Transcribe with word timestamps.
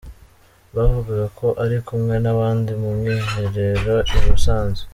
Bavugaga 0.75 1.25
ko 1.39 1.47
ari 1.63 1.77
kumwe 1.87 2.15
n’abandi 2.23 2.71
mu 2.81 2.89
mwiherero 2.97 3.95
i 4.15 4.17
Musanze. 4.25 4.83